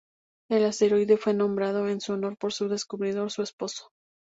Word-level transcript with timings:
El 0.49 0.65
asteroide 0.65 1.15
fue 1.17 1.35
nombrado 1.35 1.87
en 1.87 2.01
su 2.01 2.13
honor 2.13 2.35
por 2.35 2.53
su 2.53 2.67
descubridor, 2.67 3.29
su 3.29 3.43
esposo. 3.43 3.91